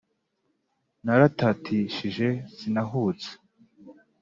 [1.03, 3.31] Naratatishije sinahubutse: